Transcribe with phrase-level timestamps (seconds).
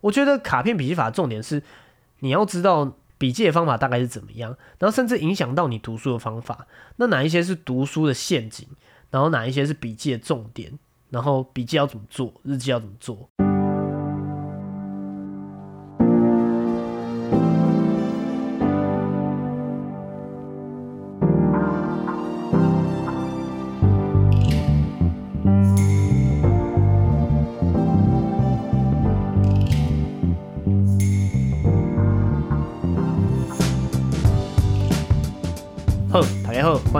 [0.00, 1.62] 我觉得卡片笔记法重点是
[2.20, 6.66] 你要知道笔记的方法大概是怎么样，然后甚至影响到你读书的方法。
[6.96, 8.68] 那哪一些是读书的陷阱，
[9.10, 10.78] 然后哪一些是笔记的重点，
[11.10, 13.28] 然后笔记要怎么做，日记要怎么做。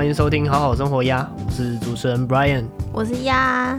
[0.09, 2.65] 迎收听《好好生活呀》，我是主持人 Brian。
[2.95, 3.77] 我是鸭，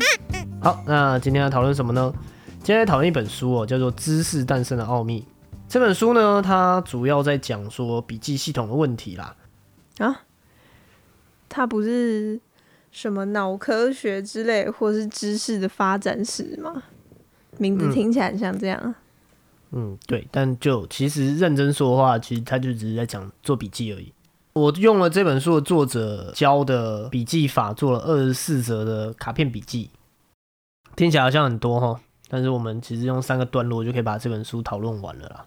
[0.62, 2.14] 好，那今天要讨论什么呢？
[2.60, 5.22] 今天来讨论一本书哦，叫做《知识诞生的奥秘》。
[5.68, 9.36] 这本书呢，它主要在讲说笔记系统的问题啦。
[9.98, 10.22] 啊，
[11.50, 12.40] 它不是
[12.92, 16.84] 什么脑科学之类，或是知识的发展史吗？
[17.58, 18.94] 名字嗯听起来很像这样。
[19.72, 24.14] 嗯，对，但就其实认真说的话，其实它就只是在讲做笔记而已。
[24.60, 29.90] 我用了这本书的作者教的笔记法，做了二十四则的卡片笔记，
[30.96, 35.46] 听起来好像很多哈，但是我们其实用三个段落就可以把这本书讨论完了啦。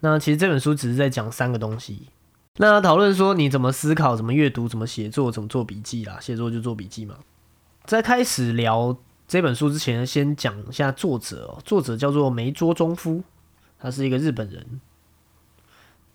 [0.00, 2.08] 那其实这本书只是在讲三个东西，
[2.56, 7.16] 那讨论说你怎么思考、怎么阅读、怎么写作、怎么做笔记啦，写作就做笔记嘛。
[7.84, 11.58] 在开始聊这本书之前，先讲一下作者哦。
[11.64, 13.22] 作者叫做梅卓中夫，
[13.78, 14.80] 他是一个日本人。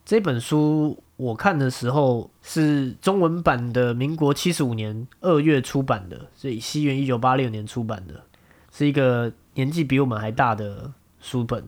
[0.05, 8.23] 这本书我看的时候是中文版的，民国七十五年二月出版的，所以西元一九八六年出版的，
[8.71, 11.67] 是一个年纪比我们还大的书本。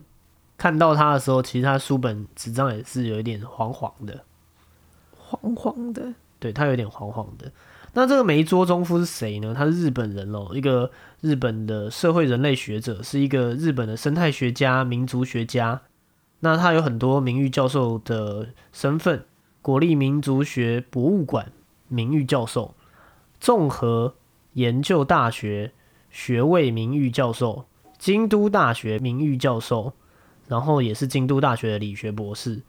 [0.56, 4.24] 看到它的时候，其实它书本纸张也是有一点黄黄的，
[5.16, 7.50] 黄黄的，对，它有点黄黄的。
[7.92, 9.52] 那这个梅桌中夫是谁呢？
[9.52, 10.88] 他是日本人哦，一个
[11.22, 15.80] 日本的社会人类学者，是一个日本的生态学家、民族学家。
[16.38, 19.24] 那他有很多名誉教授的身份，
[19.62, 21.52] 国立民族学博物馆
[21.88, 22.74] 名誉教授，
[23.38, 24.14] 综合
[24.54, 25.72] 研究大学
[26.10, 27.66] 学位名誉教授，
[27.98, 29.92] 京都大学名誉教授，
[30.48, 32.62] 然后也是京都大学的理学博士。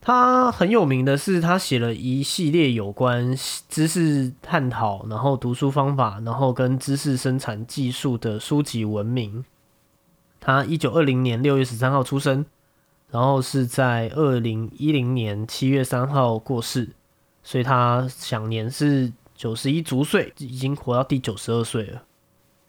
[0.00, 3.34] 他很有名的是，他写了一系列有关
[3.70, 9.46] 知识探讨，然后读书方法，然后跟知识生产技术的书籍文明。
[10.40, 12.44] 他一九二零年六月十三号出生，
[13.14, 16.88] 然后是在二零一零年七月三号过世，
[17.44, 22.02] 所以他享年是九十一足岁，已经活到第九十二岁了，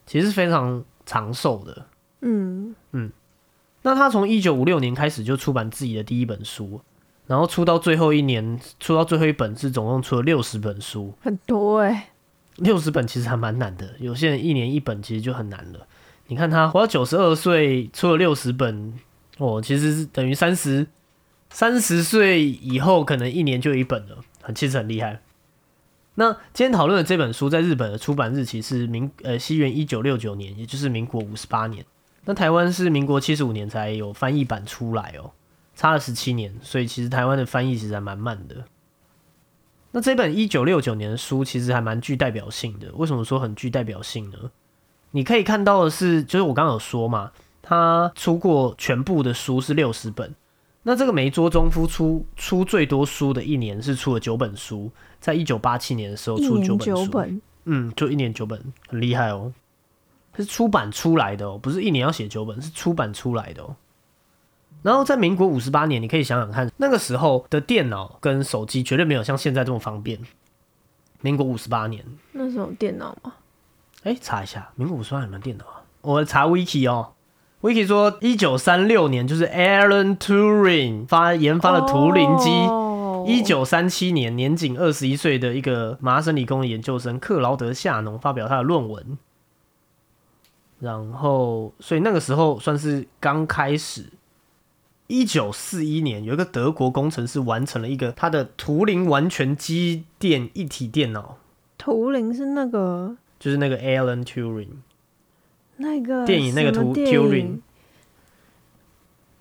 [0.05, 1.87] 其实是非常长寿的。
[2.21, 3.11] 嗯嗯，
[3.81, 6.79] 那他从一九五六年开始就出版自己的第一本书，
[7.25, 12.11] 然后出到最后一年，出到最后一本是总共出了六十本书，很多哎、
[12.57, 15.87] 六十本其实还蛮难的，有些人一年一本其实就很难了。
[16.27, 18.93] 你看他活到九十二岁，出了六十本，
[19.37, 20.87] 哦，其实是等于三十
[21.49, 25.21] 三十岁以后可能一年就一本了，很其实很厉害。
[26.15, 31.85] 那今天讨论的这本书在日本的出版日期是民呃西元一九六九年，也就是民国五十八年。
[32.23, 35.31] 那台湾是民国七十五年才有翻译版出来哦，
[35.75, 38.63] 差了十七年，所以其实台湾的翻译其实还蛮慢的。
[39.91, 42.91] 那这本一九六九年的书其实还蛮具代表性的。
[42.95, 44.37] 为什么说很具代表性呢？
[45.11, 47.31] 你可以看到的是，就是我刚刚有说嘛，
[47.67, 50.33] 他出过全部的书是六十本。
[50.83, 57.11] 那这个梅桌中夫出出最多书的一年是出了九本书，在一九八七年的时候出了九本书。
[57.11, 59.51] 本，嗯，就一年九本，很厉害哦。
[60.37, 63.75] 是出版出来的哦，不是一年要写九本，是出版出来的哦。
[64.83, 70.19] 然后在民国五十八年，你可以想想看，那个时候的电脑跟手机绝对没有像现在这么方便。
[71.21, 73.33] 民国五十八年，那时候电脑吗？
[74.03, 75.81] 哎，查一下，民国五十八年有没有电脑啊？
[76.01, 77.13] 我查 wiki 哦
[77.61, 82.49] ，wiki 说一九三六年就是 Alan Turing 发研发了图灵机。
[82.49, 82.81] 哦
[83.27, 89.17] 一九三七年，年仅二十一岁的一个麻省理工的研究生克劳德·夏农发表他的论文，
[90.79, 94.11] 然后，所以那个时候算是刚开始。
[95.07, 101.37] 一九四一年，有一个德国工程师完成了一个他的图灵完全机电一体电脑，
[101.79, 104.69] 图灵是那个就是那个 Alan Turing
[105.77, 107.59] 那个电影那个图电 Turing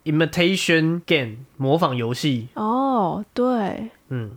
[0.04, 4.36] 影 Imitation Game 模仿游戏，哦，对，嗯，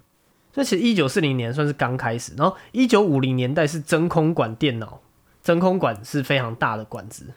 [0.53, 5.01] 这其实一九四零年算是刚开始，然后一九五零年代是真空管电脑，
[5.43, 7.33] 真空管是非常大的管子。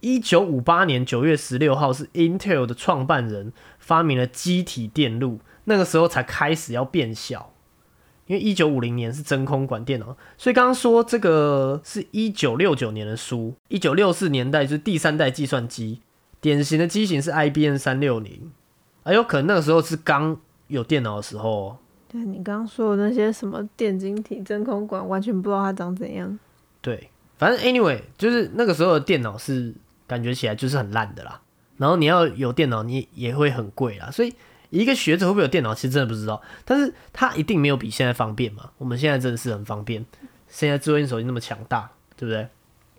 [0.00, 7.52] 一九五八年九月十六号是 Intel 的创办人发明了机体电路，那个时候才开始要变小。
[8.30, 16.00] 因为一九五零年是真空管电脑，所以刚刚说这个是一九六九年的书，一九六四年代就是第三代计算机，
[16.40, 18.52] 典型的机型是 IBM 三六零，
[19.02, 20.36] 哎有可能那个时候是刚
[20.68, 21.76] 有电脑的时候哦。
[22.06, 26.38] 对你刚刚说的那些什么电晶体、真空管，完全不知道它长怎样。
[26.80, 29.74] 对，反正 anyway 就是那个时候的电脑是
[30.06, 31.40] 感觉起来就是很烂的啦。
[31.78, 34.08] 然后你要有电脑，你也会很贵啦。
[34.12, 34.32] 所以
[34.70, 36.40] 一个学者会不会有电脑，其实真的不知道。
[36.64, 38.70] 但是他一定没有比现在方便嘛？
[38.78, 40.04] 我们现在真的是很方便，
[40.48, 42.48] 现在智慧型手机那么强大，对不对？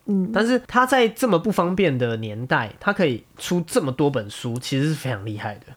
[0.06, 5.68] 嗯，但是他在这么不方便的年代，他可以出这么多本书，其实是非常厉害的。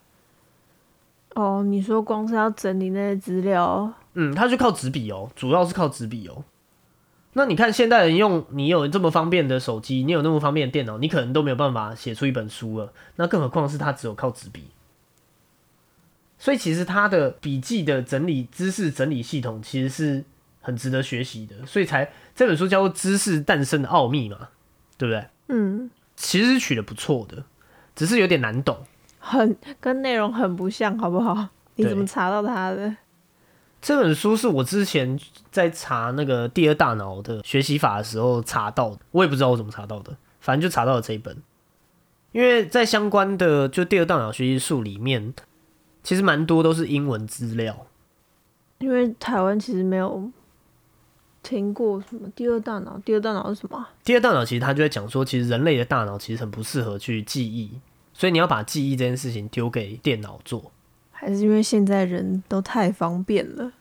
[1.35, 6.45] 哦，你说光是要整理那些资料，嗯，他就靠纸笔哦，主要是靠纸笔哦。
[7.35, 12.93] 那你看现代人用，你有这么方便的手机，你有那么方便的电脑，你可能都没有办法写出一本书了。
[13.17, 14.69] 那更何况是他只有靠纸笔。
[16.45, 20.23] 所以其实他的笔记的整理知识整理系统其实是
[20.61, 24.51] 很值得学习的，所以才这本书叫做《知识诞生的奥秘》嘛，
[24.99, 25.27] 对不对？
[25.49, 27.45] 嗯，其实是取得不错的，
[27.97, 28.77] 只是有点难懂。
[29.19, 31.49] 很跟内容很不像，好不好？
[31.77, 32.95] 你怎么查到他的？
[33.81, 35.19] 这本书是我之前
[35.51, 41.39] 在查那个第二大脑的学习法的时候查到的，我也不知道我怎么查到的，反正就查到了这一本。
[42.33, 45.33] 因为在相关的就第二大脑学习术里面，
[46.05, 47.87] 其实蛮多都是英文资料。
[48.79, 50.31] 因为台湾其实没有
[51.43, 53.91] 听过什么第二大脑，第二大脑是什么啊？
[54.05, 57.81] 第二大脑其实他就在讲说，其实人类的大脑其实很不适合去记忆，
[58.13, 60.71] 所以你要把记忆这件事情丢给电脑做。
[61.11, 63.73] 还是因为现在人都太方便了？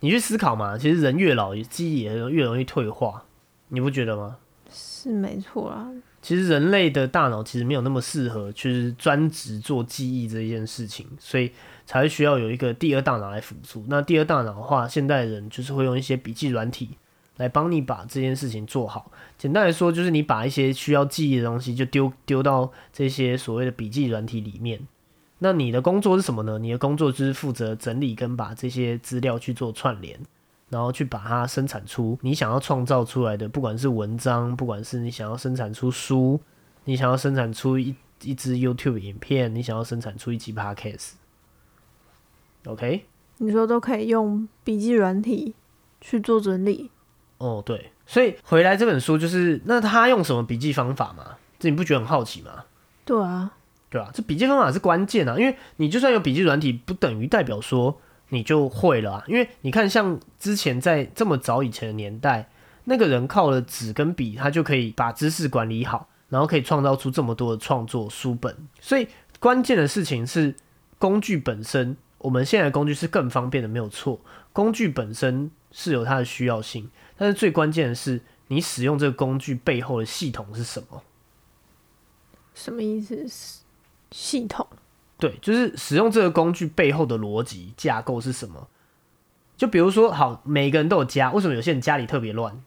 [0.00, 3.22] 你去思考嘛，其实人越老，记忆也越容易退化，
[3.68, 4.36] 你不觉得吗？
[4.70, 5.88] 是没错啦，
[6.26, 11.52] 其实人类的大脑其实没有那么适合去专职做记忆这件事情，所以
[11.84, 13.84] 才需要有一个第二大脑来辅助。
[13.86, 16.90] 那第二大脑的话，现代人就是会用一些笔记软体
[17.36, 19.12] 来帮你把这件事情做好。
[19.38, 24.80] 简单来说，就是你把一些需要记忆的东西就丢丢到这些所谓的笔记软体里面。
[25.38, 26.58] 那你的工作是什么呢？
[26.58, 30.18] 你的工作就是负责整理跟把这些资料去做串联。
[30.68, 36.40] 然后去把它生产出你想要创造出来的，不管是文章，不管是你想要生产出书，
[36.84, 41.12] 你想要生产出一一支 YouTube 影片，你想要生产出一集 Podcast。
[42.66, 43.04] OK，
[43.38, 45.54] 你说都可以用笔记软体
[46.00, 46.90] 去做整理，
[47.38, 51.36] 哦对，所以回来这本书就是，那他用什么笔记方法嘛？
[51.60, 52.64] 这你不觉得很好奇吗？
[53.04, 53.52] 对啊，
[53.88, 59.24] 对啊、这笔记方法是关键啊，因为你就算有笔记软体，不等于代表说你就会了啊。
[59.26, 62.48] 因为你看，像之前在这么早以前的年代，
[62.84, 68.56] 那个人靠了纸跟笔，他就可以把知识管理好，然后可以创造出这么多的创作书本。
[68.80, 69.08] 所以
[69.38, 70.54] 关键的事情是
[70.98, 74.20] 工具本身，我们现在的工具是更方便的，没有错。
[74.52, 81.02] 工具本身是有它的需要性，但是最关键的是你使用这个工具背后的系统是什么。
[82.54, 83.62] 什么意思？
[84.12, 84.66] 系统
[85.18, 88.68] 对，就是使用这个工具背后的逻辑架构是什么？
[89.56, 92.62] 就比如说，好，每个人都有家，为什么有些人家里特别乱？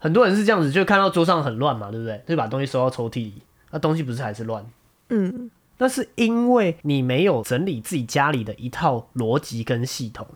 [0.00, 2.20] 很多人是这样子，就看到桌上很乱嘛，对不对？
[2.26, 4.68] 就把东西收到抽屉里，那东西不是还是乱？
[5.10, 10.26] 嗯，那是因为你没有整理自己家里的一套逻辑跟系统。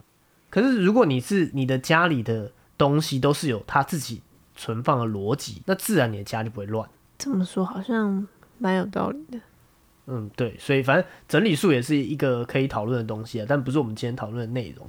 [0.49, 4.21] 可是如果你是你的家里的东西都是有它自己
[4.55, 6.89] 存放的逻辑，那自然你的家就不会乱。
[7.17, 8.25] 这么说好像
[8.57, 9.39] 蛮有道理的。
[10.07, 14.87] 嗯，对，所以反正整理术也是一个可以讨论的东西啊，但不是我们今天讨论的内容。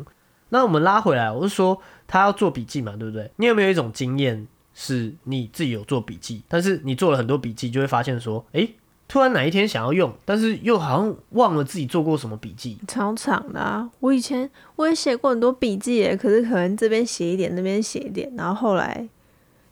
[0.50, 3.30] 那我们拉回来，我是说他要做笔记嘛，对不对？
[3.37, 8.75] 你有没有一种经验，是你自己有做笔记，但是你做了很多笔记，就会发现说，诶，
[9.08, 12.78] 突然哪一天想要用，但是又好像忘了自己做过什么笔记。
[12.87, 13.90] 超长的啊！
[14.00, 19.08] 我以前我也写过很多笔记耶，可是可能这边写一点，那边写一点，然后后来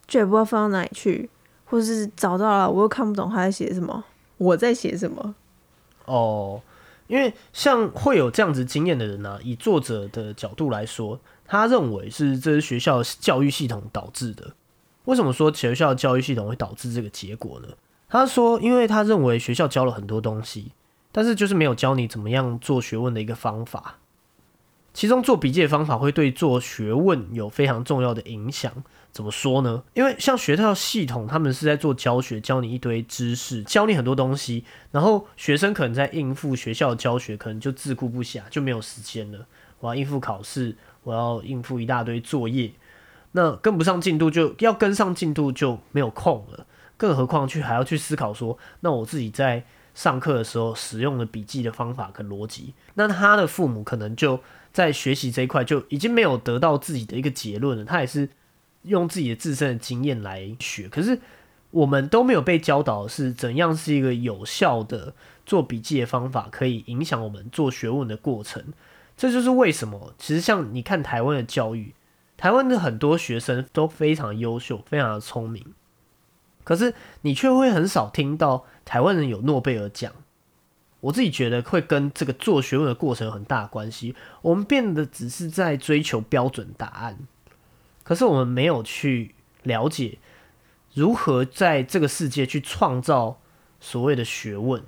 [0.06, 1.28] 就也不知道放到哪里去，
[1.66, 4.02] 或是找到了我又看不懂他在写什么，
[4.36, 5.34] 我在写什么。
[6.06, 6.60] 哦，
[7.06, 14.54] 因为像会有这样子经验的人呢、以作者的角度来说，他认为是这是学校教育系统导致的。
[15.04, 17.68] 为什么说学校教育系统会导致这个结果呢？
[18.08, 20.72] 他说，因为他认为学校教了很多东西，
[21.10, 23.98] 但是就是没有教你怎么样做学问的一个方法。
[24.94, 28.72] 其中做笔记的方法会对做学问有非常重要的影响。
[29.10, 29.82] 怎么说呢？
[29.94, 39.46] 因为像学校系统，他们是在做教学，教你一堆知识，教你很多东西，然后学生可能在应付学校的教学，可能就自顾不暇，就没有时间了。
[39.80, 42.72] 我要应付考试，我要应付一大堆作业，
[43.32, 46.66] 那跟不上进度就要跟上进度就没有空了。
[46.96, 54.40] 更何况去还要去思考说，那我自己在上课的时候使用的笔记的方法跟逻辑，那他的父母可能就
[54.74, 58.28] 在学习这一块就已经没有得到自己的一个结论了，他也是
[58.82, 60.88] 用自己的自身的经验来学。
[60.88, 61.20] 可是
[61.70, 65.14] 我们都没有被教导是怎样是一个有效的
[65.46, 68.72] 做笔记的方法，可以影响我们做学问的过程。
[69.16, 71.94] 这就是为什么，其实像你看台湾的教育，
[72.36, 75.64] 台湾的很多学生都非常优秀，非常的聪明，
[76.64, 80.12] 可是你却会很少听到台湾人有诺贝尔奖。
[81.04, 84.16] 我自己觉得会跟这个做学问的过程有很大关系。
[84.40, 87.18] 我们变得只是在追求标准答案，
[88.02, 89.34] 可是我们没有去
[89.64, 90.18] 了解
[90.94, 93.38] 如何在这个世界去创造
[93.80, 94.82] 所谓的学问。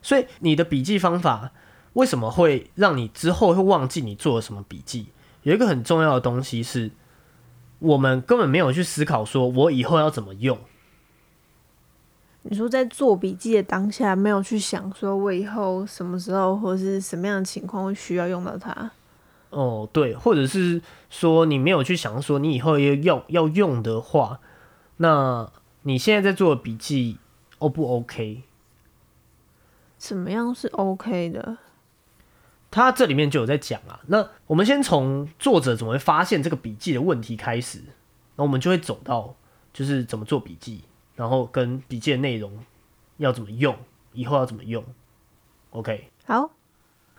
[0.00, 1.50] 所以你的笔记方法
[1.94, 5.08] 为什么会让你之后会忘记你做了什么笔记？
[5.42, 6.92] 有一个很重要的东西是，
[7.80, 10.56] 我们根本没有去思考，说我以后要怎么用。
[12.50, 18.90] 你说在做笔记的当下，没有去想说我以后什么时候或是什么样的情况会需要用到它？
[19.50, 24.40] 哦，对，或者是说你没有去想说你以后要用要用的话，
[24.96, 25.50] 那
[25.82, 27.18] 你现在在做的笔记
[27.58, 28.44] O 不 OK？
[29.98, 31.58] 怎么样是 OK 的？
[32.70, 34.00] 他这里面就有在讲啊。
[34.06, 37.82] 那我们先从作者怎么会发现这个笔记的问题开始，
[38.36, 39.34] 那我们就会走到
[39.74, 40.84] 就是怎么做笔记。
[41.18, 42.64] 然后跟笔记的内容
[43.16, 43.76] 要怎么用，
[44.12, 44.84] 以后要怎么用
[45.70, 46.52] ？OK，好。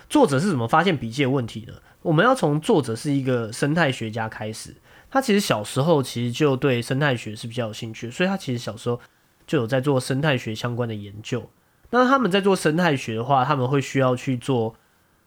[0.08, 1.84] 作者是怎么发现笔记的问题的？
[2.02, 4.74] 我们要从作者是一个生态学家开始。
[5.12, 9.02] 他其实小时候其实就对生态学是比较有兴趣，所以他其实小时候
[9.46, 11.50] 就有在做生态学相关的研究。
[11.90, 14.76] 那他们在做生态学的话，他们会需要去做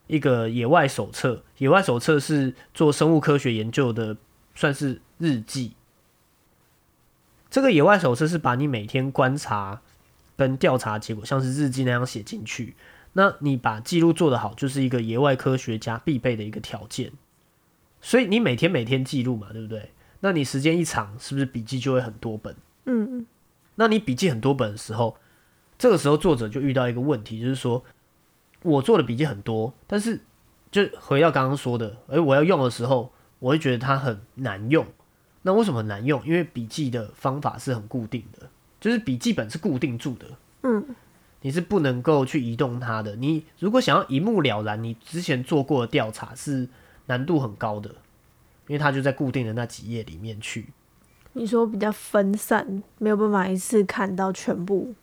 [0.07, 1.45] 一个野外手册。
[1.59, 4.17] 野外手册是做生物科学研究的，
[4.55, 5.75] 算是日记。
[7.53, 9.83] 这个野外手册是把你每天观察
[10.39, 12.75] 跟调查结果，像是日记那样写进去。
[13.13, 17.13] 那你把记录做得好，就是一个野外科学家必备的一个条件。
[18.01, 19.91] 所以你每天每天记录嘛，对不对？
[20.21, 22.57] 那你时间一长，是不是笔记就会很多本？
[22.87, 23.27] 嗯嗯。
[23.75, 25.19] 那你笔记很多本的时候，
[25.77, 27.85] 这个时候作者就遇到一个问题，就是说
[28.63, 30.19] 我做的笔记很多，但是
[30.71, 34.87] 就回到刚刚说的，诶，我要用的时候，我会觉得它很难用。
[35.45, 36.25] 那为什么难用？
[36.25, 38.49] 因为笔记的方法是很固定的，
[38.81, 40.27] 就是笔记本是固定住的，
[40.63, 40.85] 嗯，
[41.41, 43.17] 你是不能够去移动它的。
[43.17, 46.69] 你如果想要一目了然，你之前做过的调查是
[47.07, 47.91] 难度很高的，
[48.69, 50.67] 因为它就在固定的那几页里面去。
[51.33, 54.95] 你说比较分散，没有办法一次看到全部。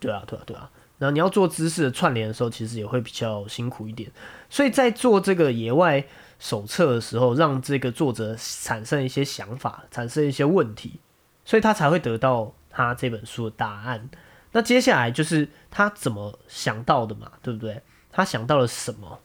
[0.00, 0.68] 对啊，对啊，对啊。
[0.98, 4.10] 然后你要做知识的串联的时候，其实也会比较辛苦一点。
[4.50, 6.04] 所以在做这个野外。
[6.44, 11.00] 手册的时候，让这个作者产生一些想法，产生一些问题，
[11.42, 14.10] 所以他才会得到他这本书的答案。
[14.52, 17.80] 那接下来就是他怎么想到的嘛，对不对？
[18.12, 19.20] 他想到了什么？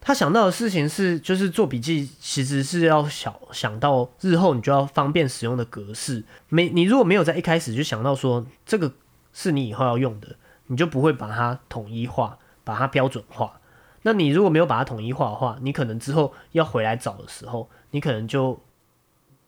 [0.00, 6.22] 他想到的事情是，就是做笔记其实是要想想到日后你就要方便使用的格式。
[6.48, 8.92] 没，你如果没有在一开始就想到说这个
[9.32, 10.36] 是你以后要用的，
[10.68, 13.60] 你就不会把它统一化，把它标准化。
[14.06, 18.60] 那你如果没有把它统一化的话，你可能之后要回来找的时候，你可能就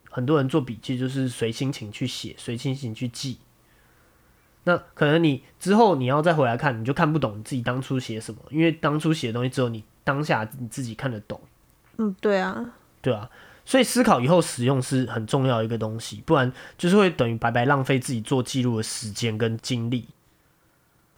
[0.09, 3.37] 很多人做笔记就是随心情去写，随心情去记。
[4.63, 11.39] 那可能你之后你要再回来看，你就看不懂你自己当初写什么，因为当初写的东西只有你当下你自己看得懂。
[11.97, 13.29] 嗯，对啊，对啊，
[13.63, 20.07] 所以思考以后使用是很重要一个东西，不然就是会等于白白浪费自己做记录的时间跟精力。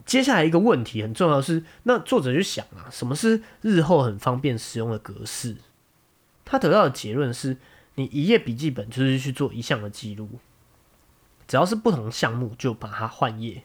[0.05, 5.57] 接下来一个问题很重要是，那作者就想啊，什么是日后很方便使用的格式？
[6.45, 7.57] 他得到的结论是，
[7.95, 10.27] 你一页笔记本就是去做一项的记录，
[11.47, 13.63] 只要是不同项目就把它换页。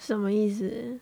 [0.00, 0.98] 什么意思？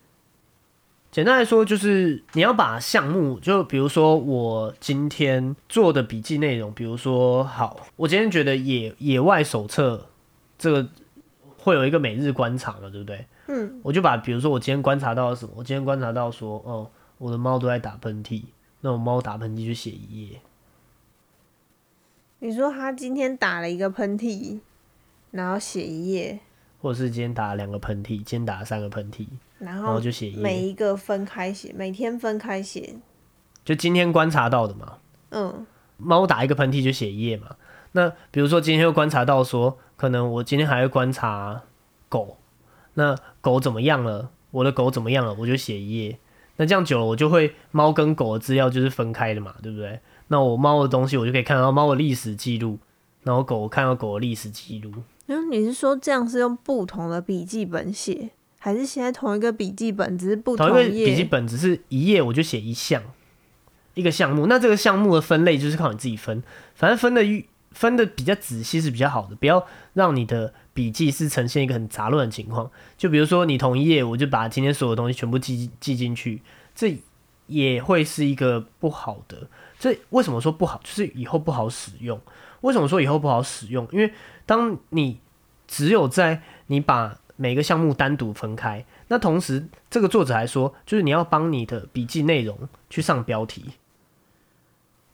[1.11, 10.09] 简单来说，就是你要把项目，就比如说我今天做的笔记内容，比如说好，我今天觉得野野外手册
[10.59, 10.89] 这个
[11.65, 13.27] 会有一个每日观察嘛，对不对？
[13.49, 18.43] 嗯，我就把比如说我今天观察到了什么，我今天观察到说，哦，我的猫都在打喷嚏，
[18.83, 20.43] 那我猫打喷嚏就写一页。
[22.41, 24.61] 你说他今天打了一个喷嚏，
[25.31, 26.39] 然后写一页，
[26.83, 29.27] 或者是今天打了两个喷嚏，今天打了三个喷嚏，
[29.59, 32.97] 然后就写一页每一个分开写，每天分开写，
[33.65, 34.99] 就今天观察到的嘛。
[35.31, 35.67] 嗯，
[35.97, 37.57] 猫打一个喷嚏就写一页嘛。
[37.93, 41.63] 那比如说今天又观察到说，可能我今天还会观察
[42.09, 42.39] 狗。
[42.95, 44.31] 那狗怎么样了？
[44.51, 45.35] 我的狗怎么样了？
[45.35, 46.19] 我就写一页。
[46.57, 49.99] 那这样久了，我就会猫跟狗的资料就是分开的嘛，对不对？
[50.29, 52.79] 那我猫的东西，我就可以看到猫的历史记录，
[53.25, 54.93] 然后狗看到狗的历史记录。
[55.27, 63.03] 嗯，你是说这样是用不同的笔记本写，还是现在同一个笔记本只是不同同一个笔记本只是一页我就写一项？
[63.95, 66.43] 一个项目，那这个项目的分类就是靠你自己分，
[66.75, 67.23] 反正分的
[67.75, 72.71] 分的比较仔细是比较好的，不要让你的笔记是呈现一个很杂乱的情况。
[72.97, 76.41] 就比如说你同一页，我就把今天所有东西全部记记进去，
[76.75, 76.97] 这
[77.47, 79.49] 也会是一个不好的。
[79.79, 80.81] 这为什么说不好？
[80.83, 82.19] 就是以后不好使用。
[82.63, 83.87] 为什么说以后不好使用？
[83.93, 84.15] 因为
[84.47, 85.21] 当你
[85.67, 92.57] 只有在你把每个项目单独分开，那同时这个作者还说，就是你要帮你的笔记内容
[92.89, 93.73] 去上标题。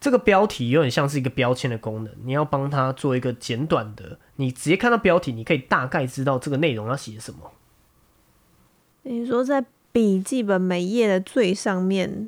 [0.01, 7.53] 这个标题有点像是一个标签的功能，你要帮他做一个简短的，你直接看到标题，你可以大概知道这个内容要写什么。
[9.03, 12.27] 你说在笔记本每页的最上面，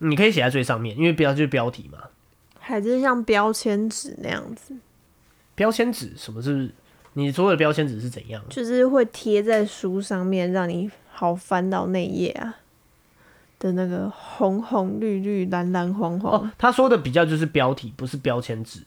[0.00, 1.98] 你可以写在最上面，因为标就是标题嘛。
[2.58, 4.76] 还是像标签纸那样子？
[5.54, 6.70] 标签纸什么是？
[7.14, 8.42] 你所有的标签纸是怎样？
[8.48, 12.58] 就是会贴在书上面，让你好翻到那页啊。
[13.62, 18.80] 的那个红红绿绿蓝蓝黄黄哦，他说的比较就是标题，不是标签纸。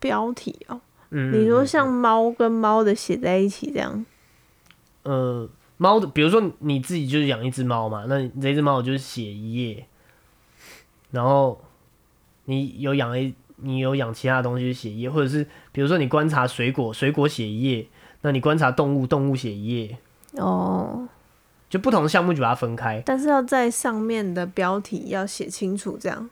[0.00, 0.80] 标题哦，
[1.10, 4.06] 嗯，你说像猫跟猫的写在一起这样？
[5.02, 9.86] 呃，猫的，比如说你自己就是养一只猫嘛，那这只猫就是写一页，
[11.10, 11.62] 然后
[12.46, 17.86] 你有养一，你有养其他东西写一页，或者是比如说你观察水果，水果写一页，
[18.22, 19.98] 那你观察动物，动物写一页。
[20.38, 21.06] 哦。
[21.68, 26.30] 就不同的项目就把它分开，但是要在上面的标题要写清楚，这样。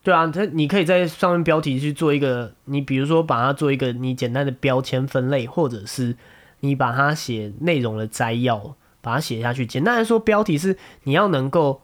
[0.00, 6.16] 对啊，它你可以在上面标题去做一个，你比如说把它做一个你简单的标签分类，或者是
[6.60, 9.66] 你把它写内容的摘要，把它写下去。
[9.66, 11.82] 简单来说，标题是你要能够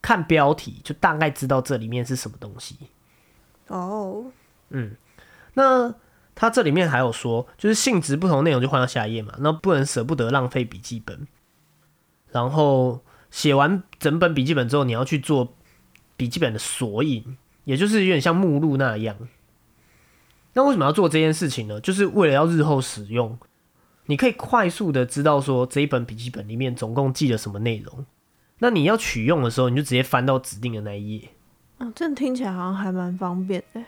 [0.00, 2.76] 看标题就大概知道这里面是什么东西。
[3.66, 4.26] 哦，
[4.70, 4.92] 嗯，
[5.54, 5.92] 那
[6.34, 11.26] 它这里面还有说，就是性质不同内容就换到下一页嘛，那不能舍不得浪费笔记本。
[12.30, 15.54] 然后写完整本笔记本之后，你要去做
[16.16, 19.16] 笔记本的索引，也就是有点像目录那样。
[20.52, 21.80] 那为什么要做这件事情呢？
[21.80, 23.38] 就是为了要日后使用，
[24.06, 28.04] 你可以快速的知道说这一本笔记本里面总共记了什么内容。
[28.58, 31.28] 那你要取用的时候，你就直接翻到指定的那一页。
[31.78, 33.82] 哦，这听起来好像还蛮方便的。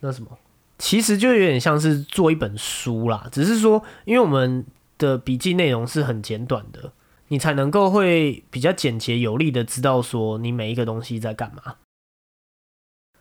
[0.00, 0.38] 那什么，
[0.78, 4.64] 其实就有点像是做一本书啦，只是说因为我们。
[4.98, 6.92] 的笔记内容是很简短的，
[7.28, 11.76] 你才能够会比较简洁有力的知道说你每一个东西在干嘛。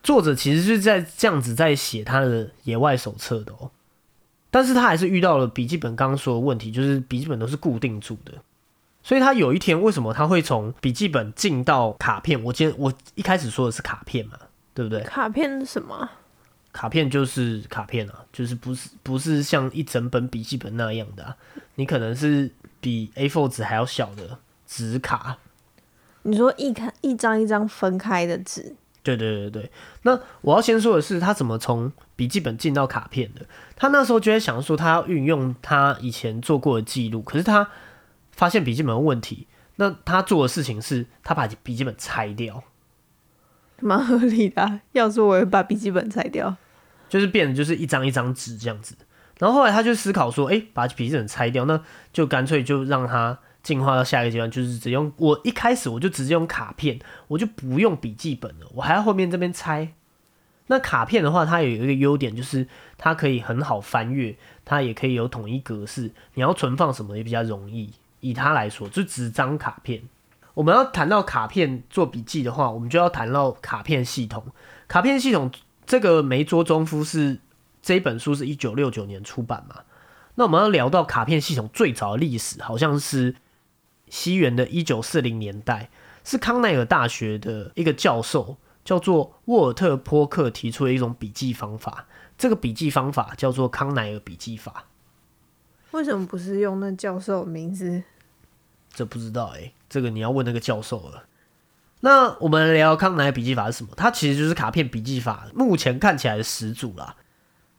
[0.02, 3.72] 作者其实是在这样子在写他的野外手册的哦，
[4.52, 8.34] 但是他还是遇到了笔记本刚刚说的问题，就是笔记本都是固定住的，
[9.02, 12.44] 所以他有一天为什么他会从笔记本进到卡片？
[12.44, 14.38] 我今我一开始说的是卡片嘛，
[14.74, 15.02] 对不对？
[15.04, 16.10] 卡片是什么？
[16.74, 21.38] 卡片就是卡片啊，就是不是不是像一整本笔记本那样的，
[21.76, 25.38] 你可能是比 A4 纸还要小的纸卡。
[26.24, 28.76] 你说一看一张一张分开的纸？
[29.04, 29.72] 对对对对。
[30.04, 33.46] 那我要先说的是，他怎么从笔记本进到卡片的？
[33.76, 37.70] 他那时候就在想说，他要运用他以前做过的记录，可是他
[38.32, 39.48] 发现笔记本问题。
[39.76, 42.64] 那他做的事情是，他把笔记本拆掉。
[43.82, 46.56] 蛮合理的，要说我会把笔记本拆掉。
[47.14, 48.96] 就是变得就是一张一张纸这样子，
[49.38, 51.80] 然后后来他就思考说，哎，把笔记本拆掉，那
[52.12, 56.98] 就干脆就让它进化到下一个阶段，就是只用我一开始我就直接用卡片，
[57.28, 59.94] 我就不用笔记本了，我还要后面这边拆。
[60.66, 67.92] 那卡片的话，它有一个优点就是它可以很好翻阅，它也可以有统一格式，你要存放什么也比较容易。
[68.22, 70.02] 以它来说，就纸张卡片。
[70.56, 74.44] 我们要谈到卡片做笔记的话，我们就要谈到卡片系统。
[74.88, 75.52] 卡片系统。
[75.94, 77.38] 这个梅卓中夫是
[77.80, 79.84] 这一本书是一九六九年出版嘛？
[80.34, 83.36] 那我们要聊到卡片系统最早的历史，好像是
[84.10, 85.92] 西元的一九四零年代，
[86.24, 92.08] 是康奈尔大学的一个教授叫做沃尔特·波克提出的一种笔记方法。
[92.40, 94.86] 这个笔记方法叫做康奈尔笔记法。
[95.92, 98.02] 为什么不是用那教授名字？
[98.92, 101.26] 这不知道哎，这个你要问那个教授了。
[102.06, 103.92] 那我们聊康乃尔笔记法是什么？
[103.96, 107.16] 它其实就是卡片笔记法目前看起来的始祖啦。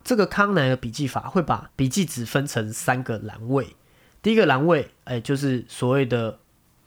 [0.03, 3.77] 这个康乃尔笔记法会把笔记纸分成三个栏位，
[4.23, 6.39] 第一个栏位，哎，就是所谓的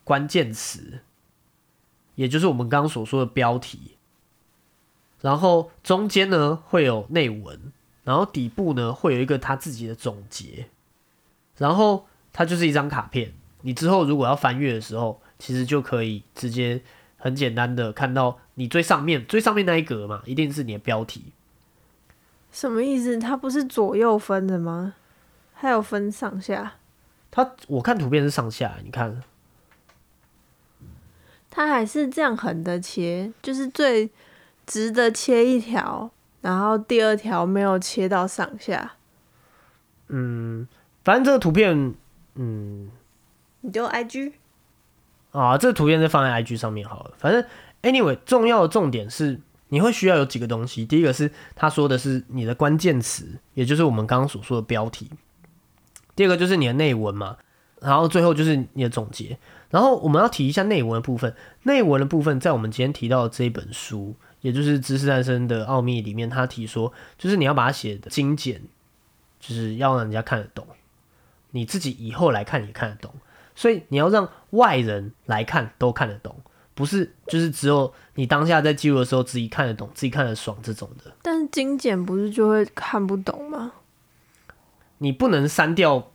[0.04, 1.02] 关键词，
[2.16, 3.98] 也就是我们刚刚所说的标题。
[5.22, 7.72] 然后中间呢会有内文，
[8.04, 10.70] 然后底部呢会有一个他自己的总结。
[11.58, 16.82] 然后它就是一张卡片，你之后如果要翻阅的时候，其实就可以直接。
[17.28, 21.34] 很简单的，看到你最上面最上面那一格嘛，一定是你的标题。
[22.54, 23.20] 什么意思？
[23.20, 24.94] 它不是左右分的吗？
[25.54, 26.76] 还有分上下？
[27.30, 29.22] 它我看图片是上下，你看。
[31.52, 34.10] 它还是这样横的切，就是最
[34.66, 36.10] 直的切一条，
[36.40, 38.94] 然后第二条没有切到上下。
[40.08, 40.66] 嗯，
[41.04, 41.94] 反正这个图片，
[42.36, 42.90] 嗯，
[43.60, 44.32] 你就 IG
[45.38, 47.12] 啊，这个图片是放在 IG 上面好了。
[47.18, 47.44] 反正
[47.84, 50.86] anyway，重要的重点是你会需要有几个东西。
[50.86, 55.10] 第一个是他说的是你的关键词，也就是我们刚刚所说的标题。
[56.16, 57.38] 第二个就是你的内文嘛，
[57.82, 59.38] 然后最后就是你的总结。
[59.70, 68.62] 然后我们要提一下内文的部分，内文的部分在我们今天提到的这一本书，也就是《知识诞生的奥秘》里面，他提说，就是你要把它写的精简。
[69.40, 70.66] 就是要让人家看得懂，
[71.52, 73.14] 你自己以后来看也看得懂，
[73.58, 76.40] 所以你要让外人来看都看得懂，
[76.76, 81.12] 不是就是只有你当下在记录的时候自己看得懂，自己看得爽这种的。
[81.24, 83.72] 但是精简不是就会看不懂吗？
[85.00, 86.12] 你不能删掉，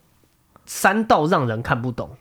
[0.66, 2.16] 删到让人看不懂。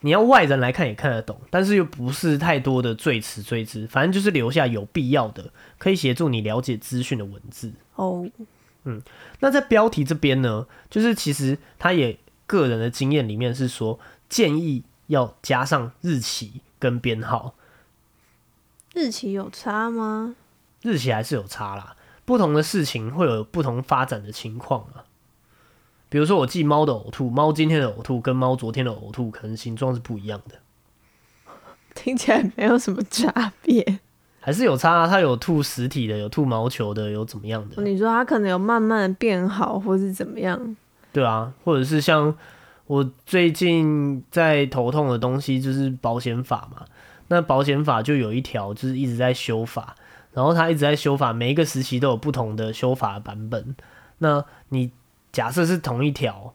[0.00, 7.70] 你要外人来看也看得懂，但是又不是太多的赘词赘字，反正就是留下有必要的，可以协助你了解资讯的文字。
[7.96, 8.26] 哦。
[8.84, 9.00] 嗯，
[9.38, 12.18] 那在标题这边呢，就是其实它也
[12.52, 17.54] 个人的经验里面是说，建议要加上日期跟编号。
[18.92, 20.34] 日期有差吗？
[20.82, 25.08] 日期还是有差啦，不同的事情会有不同发展的情况啊。
[26.10, 30.56] 比如说我记猫的呕吐，猫今天的呕吐跟猫昨天的呕吐可能形状是不一样的，
[31.94, 34.00] 听起来没有什么差别。
[34.40, 37.82] 还是有差，啊它有吐实体的，有吐毛球的，有怎么样的？
[37.82, 40.76] 你说它可能有慢慢变好，或是怎么样？
[41.12, 42.34] 对啊，或者是像
[42.86, 46.84] 我最近在头痛的东西就是保险法嘛，
[47.28, 49.94] 那保险法就有一条就是一直在修法，
[50.32, 53.74] 然后它一直在修法，每一个时期都有不同的修法版本。
[54.18, 54.90] 那你
[55.32, 56.54] 假设是同一条，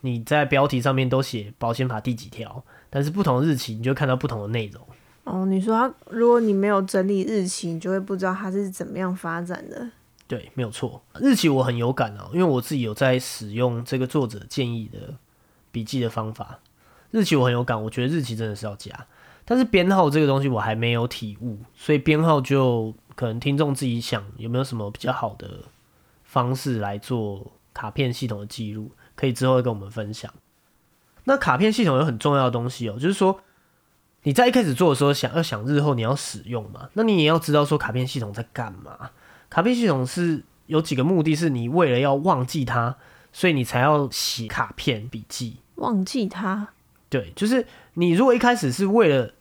[0.00, 4.82] 你在标题上面都写保险法第几条，但是不同日期，你就看到不同的内容。
[5.24, 9.86] 哦，你说他，如果你没有整理日期，你就会不知道它是怎么样发展的。
[10.28, 15.14] 对，没有错，日期我很有感啊，因为我自己有在使用这个作者建议的
[15.72, 16.60] 笔记的方法。
[17.10, 19.06] 日期我很有感，我觉得日期真的是要加，
[19.44, 25.48] 但是编号这个东西我还没有体悟，所以编号就可能听众自己想有没有什么比较好的
[26.24, 30.32] 方式来做卡片系统的记录，可以之后跟我们分享。
[31.24, 33.40] 那卡片系统有很重要的东西哦，就是说。
[34.24, 36.90] 你在一开始做的时候，想要想日后你要使用嘛？
[36.94, 39.10] 那你也要知道说卡片系统在干嘛。
[39.50, 42.96] 卡片系统是有几个目的，是你为了要忘记它，
[43.32, 45.56] 所以你才要写卡片笔记。
[45.76, 46.68] 忘记它？
[47.08, 49.32] 对，就是你如果一开始是为了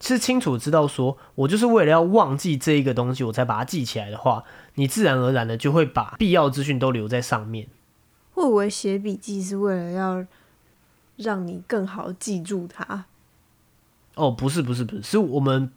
[0.00, 4.44] 是清楚知道说我就是为了要忘记这一个东西，我才把它记起来的话，
[4.76, 7.68] 你自然而然的就会把必要资讯都留在上面。
[8.32, 10.24] 会不会写笔记是为了要
[11.16, 13.04] 让你更好记住它？
[14.14, 15.70] 哦，不是不是不是，是我们，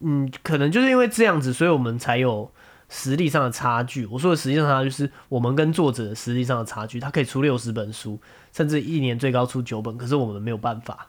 [0.00, 2.50] 嗯，可能就是因为这样子，所以我们才有
[2.88, 4.06] 实力上的差距。
[4.06, 7.00] 我说的实际上差距是我们跟作者实力上的差距。
[7.00, 8.18] 他可以出六十本书，
[8.52, 11.08] 甚至一年最高出九本，可是我们没有办法。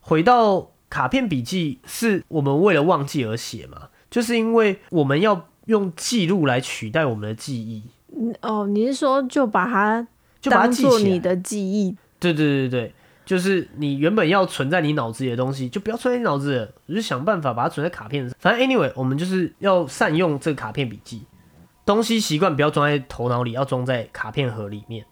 [0.00, 3.88] 回到卡片笔记，是我们为了忘记而写嘛？
[4.10, 7.82] 就是因为我们要用记录来取代我们的记忆。
[8.42, 10.06] 哦，你是说就把它
[10.40, 11.96] 就把它记做你的记忆？
[12.20, 12.94] 对对对对。
[13.24, 18.36] 就是你原本要存在你脑子里的东西，就不要存在你脑子里，就是想办法把它存在卡片上。
[18.38, 21.22] 反正 anyway，我们就是要善用这个卡片笔记，
[21.86, 25.06] 东西习惯不要装在头脑里，要装在卡片盒里面。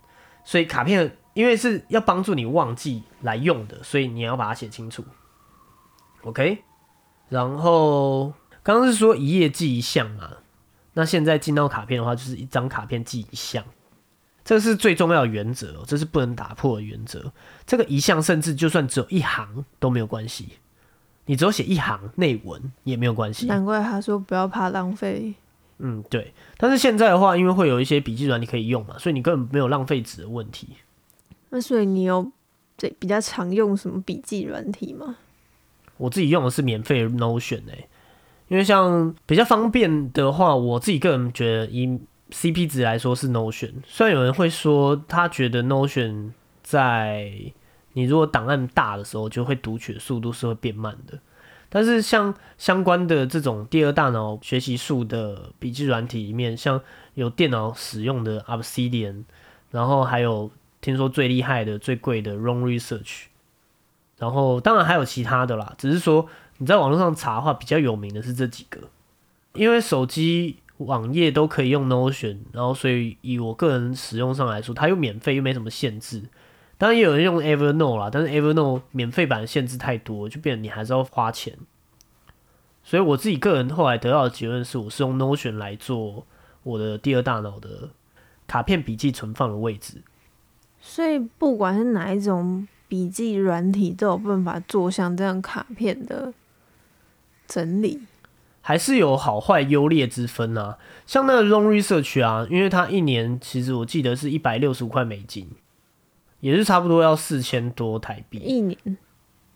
[0.45, 5.05] 所以卡片因为是要帮助你忘记来用的，所以你要把它写清楚。
[6.25, 6.63] OK，
[7.29, 10.31] 然后刚刚是说一页记一项嘛，
[10.93, 13.65] 那现在进到卡片的话，就是一张卡片记一项。
[14.45, 17.33] 这是最重要的原则，这是不能打破的原则。
[17.67, 20.49] 这个一项甚至就算只有一行都没有关系，
[21.27, 23.47] 你只有写一行内文也没有关系。
[23.47, 25.35] 难怪他说不要怕浪费。
[25.79, 26.33] 嗯，对。
[26.57, 30.69] 但是现在的话，因为会有一些笔记软你可以用嘛，所以你根本没有浪费纸的问题。
[31.51, 32.31] 那所以你有
[32.77, 35.17] 这比较常用什么笔记软体吗？
[35.97, 37.89] 我自己用的是免费 Notion 诶，
[38.49, 41.99] 因为像比较方便的话，我自己个人觉得以
[42.33, 46.31] CP 值来说是 Notion，虽然有人会说他觉得 Notion
[46.63, 47.31] 在
[47.93, 51.19] 你如果档案大的时候就会读取的速度是会变慢的，
[51.69, 56.81] 但是像相关的这种第二大脑学习术的笔记软体里面，像
[57.13, 59.25] 有电脑使用的 Obsidian，
[59.71, 63.25] 然后还有听说最厉害的、最贵的 Run Research，
[64.17, 68.81] 然后当然还有其他的啦，只是说你在网络上查的话，比较有名的是这几个，
[69.53, 70.57] 因为手机。
[70.85, 76.23] 网页都可以用 Notion，然后所以以我个人使用上来说，它又免费又没什么限制，
[76.79, 81.57] 当然也有人用 Evernote 啦，但是 Evernote 免费版限制太多，就变成你还是要花钱。
[82.85, 86.27] 所以我自己个人后来得到的结论是，我是用 Notion 来做
[86.65, 87.91] 我的第二大脑的
[88.47, 90.03] 卡片笔记存放的位置。
[90.81, 96.35] 所以不管是哪一种笔记软体，都有办法做像这样卡片的
[97.47, 98.01] 整理。
[98.63, 100.79] 还是有好坏优劣之分啊。
[101.05, 105.51] 像那个 Long Research 啊，因为它一年其实我记得是一百六十五块美金，
[106.41, 108.39] 也是差不多要四千多台币。
[108.39, 108.79] 一年，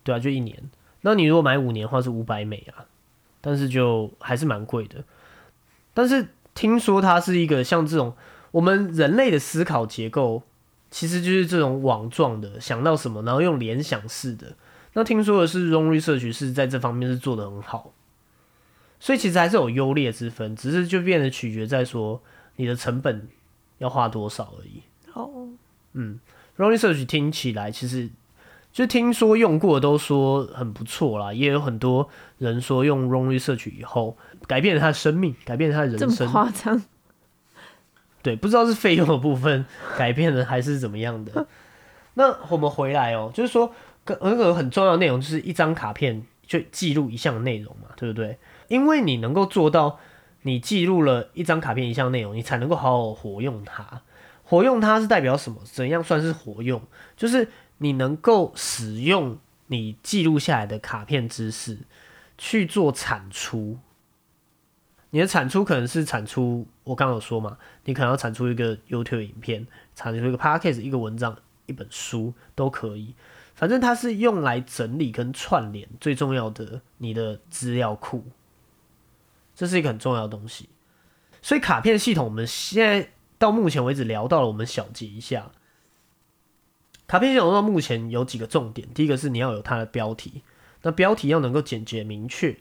[0.03, 0.69] 对啊，就一年。
[1.01, 2.85] 那你如果买五年的话是五百美啊，
[3.41, 5.03] 但是就还是蛮贵的。
[5.93, 8.13] 但是听说它是一个像这种
[8.51, 10.43] 我们人类的思考结构，
[10.91, 14.55] 其实就是这种网状的，想到什么然后用联想式的。
[14.93, 17.93] 那听说的是 Long Research 是在这方面是做的很好。
[18.99, 22.21] 所以其实还是有优劣之分，只是就变得取决在说
[22.55, 23.27] 你的成本
[23.77, 24.81] 要花多少而已。
[25.13, 25.47] 哦，
[25.93, 26.19] 嗯
[26.57, 28.09] ，Ronnie Search 听起来其实
[28.71, 36.31] 就听说用过都说很不错啦，也有很多人说用 Ronnie Search 以后改变了他的生命，改变了他的这么人生。
[36.31, 36.83] 夸张？
[38.23, 39.65] 对，不知道是费用的部分
[39.97, 41.47] 改变了还是怎么样的。
[42.15, 43.71] 那我们回来哦、就是说
[44.03, 48.37] 跟那个很重要的内容就是一张卡片就记录一项内容嘛，对不对？
[48.67, 49.99] 因为你能够做到，
[50.41, 54.01] 你记录了一张卡片一项内容，你才能够好好活用它。
[54.43, 55.61] 活用它是代表什么？
[55.65, 56.81] 怎样算是活用？
[57.15, 57.49] 就是
[57.79, 61.79] 你能够使用你记录下来的卡片知识
[62.37, 63.77] 去做产出。
[65.09, 73.15] 你的产出可能是产出，我刚刚有说嘛，你可能要产出一个 YouTube 影片，产出一个 Podcast、一个文章、一本书都可以。
[73.55, 78.23] 反正它是用来整理跟串联最重要的你的资料库，
[79.57, 80.69] 这是一个很重要的东西。
[81.41, 85.51] 所以卡片系统，我们现在到目前为止聊到了，我们小结一下。
[87.07, 90.43] 卡片系统到目前有几个重点，第一个是你要有它的标题，
[90.83, 92.55] 那标题要能够简洁明确，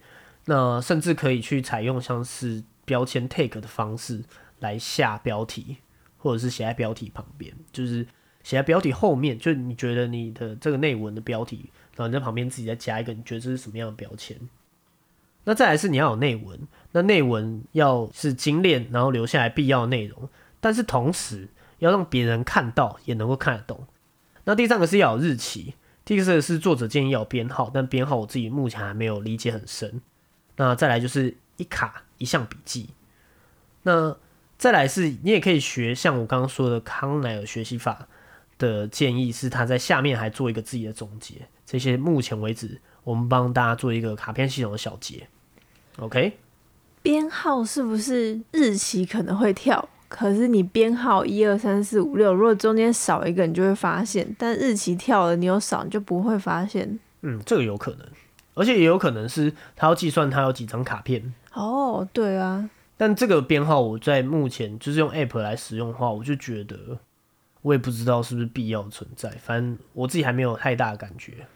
[0.47, 4.25] 那甚至可以去采用像是标签 take 的方式
[4.61, 5.79] 来下标题，
[6.17, 8.07] 或者是写在标题旁边，就是
[8.43, 14.39] 写在标题后面，就你觉得你的这个内文的标题，然后你在旁边自己再加一个你觉得这是什么样的标签。
[15.49, 16.59] 那再来是你要有内文，
[16.91, 20.29] 那内文要是精炼，然后留下来必要内容，
[20.59, 23.87] 但是同时要让别人看到也能够看得懂。
[24.43, 30.03] 那第三个是要有日期，第四个是作者建议要有编号，但编号我自己目前还没有理解很深。
[30.57, 32.91] 那再来就是一卡一项笔记，
[33.85, 34.17] 那
[34.59, 38.09] 再来是你也可以学像我刚刚说的康奈尔学习法
[38.59, 41.47] 的建议，是他在下面还做一个自己的总结。
[41.65, 45.29] 这些目前为止，我们帮大家做一个卡片系统的小结。
[45.99, 46.39] OK，
[47.03, 49.89] 编号是不是日期可能会跳？
[50.09, 56.99] 可是你编号一二三四五六，如果中间少一个，你就会发现；但日期跳了，你有少，你就不会发现。
[57.23, 58.07] 嗯，这个有可能，
[58.55, 61.35] 而且也有可能是他要计算他有几张卡片。
[61.55, 66.99] 哦，对啊，但这个编号我在目前就是用 App 来使用的话，我就觉得
[67.63, 71.47] 我也不知道是不是必要存在，反正我自己还没有太大的感觉。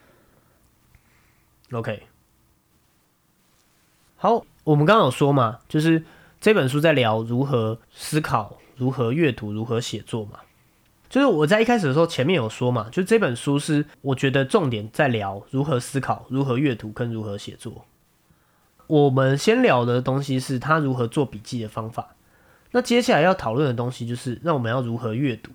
[1.70, 2.03] OK，
[4.22, 6.04] 好，我们刚刚有说嘛，就是
[6.42, 10.40] 这本书在聊如何思考、如何阅读、如何写作嘛。
[11.09, 17.87] 就是我在一开始的时候前面有说嘛，就这本书是我觉得重点在聊如何思考、如何阅读跟如何写作。
[18.88, 22.14] 我们先聊的东西是他如何做笔记的方法，
[22.72, 25.50] 那接下来要讨论的东西就是那我们要如何阅读。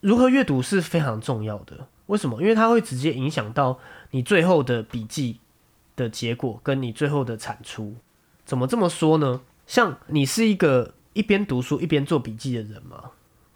[0.00, 2.42] 如何阅读是非常重要的，为什么？
[2.42, 3.78] 因为它会直接影响到
[4.10, 5.40] 你最后的笔记
[6.00, 7.94] 的结果跟你最后的产出。
[8.44, 9.40] 怎么这么说呢？
[9.66, 13.12] 像你是一个一边读书一边做笔记的人吗？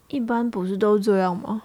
[0.09, 1.63] 一般不是都这样吗？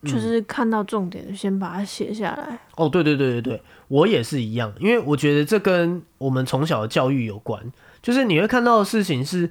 [0.00, 2.58] 嗯就是看到重点先把它写下来。
[2.76, 7.72] 哦，对对对对对，我也是一样，因为我觉得这跟我们从小的教育有关。
[8.02, 9.50] 就是你会看到的事情是，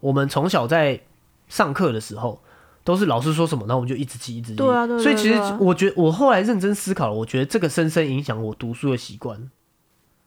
[0.00, 1.00] 我们从小在
[1.48, 2.42] 上课的时候，
[2.84, 4.56] 都是老师说什么，然后我们就一直记，一直记。
[4.56, 9.50] 对啊所以其实我觉得，我后来认真思考了，我觉得这个深深影响我读书的习惯，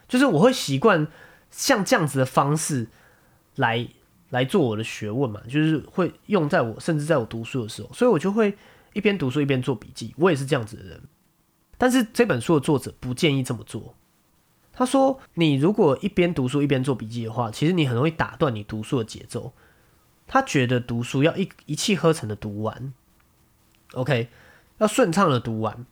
[0.09, 1.07] 就是我会习惯
[1.49, 2.89] 像这样子的方式
[3.55, 3.87] 来
[4.31, 8.57] 来做我的学问嘛，就是会用在我甚至在我读书的时候，所以我就会
[8.91, 10.13] 一边读书一边做笔记。
[10.17, 11.01] 我也是这样子的人。
[11.77, 13.95] 但是这本书的作者不建议这么做。
[14.73, 19.53] 他说，你如果一边读书一边做笔记的话，其实你很容易打断你读书的节奏。
[20.25, 22.93] 他觉得读书要一一气呵成的读完
[23.93, 24.29] ，OK，
[24.77, 25.85] 要顺畅的读完。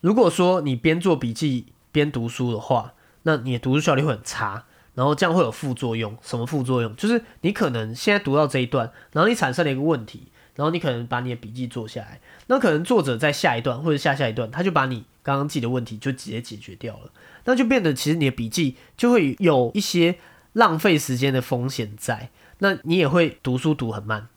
[0.00, 6.18] 如果说你边做笔记边读书的话，那你的读书效率会很差，然后这样会有副作用。
[6.22, 6.94] 什么副作用？
[6.96, 10.26] 就是你可能现在读到这一段，然后你产生了一个问题，
[10.56, 17.12] 然后你可能把你的笔记做下来，那可能作者在下一段或者下下一段，他就把你刚刚记的问题就直接解决掉了，
[17.44, 20.16] 那就变得其实你的笔记就会有一些
[20.52, 24.28] 浪费时间的风险在，那你也会读书读很慢。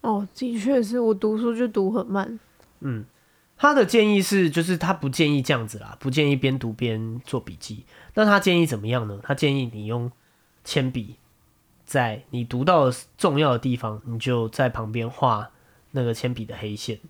[0.00, 2.38] 哦，的确是我读书就读很慢。
[2.80, 3.04] 嗯，
[3.58, 7.84] 他的建议是，就是他不建议这样子啦，不建议边读边做笔记。
[8.14, 9.18] 那他建议怎么样呢？
[9.22, 10.12] 他建议你用
[10.62, 11.16] 铅笔，
[11.84, 15.50] 在你读到重要的地方，你就在旁边画
[15.92, 17.00] 那个铅笔的黑线。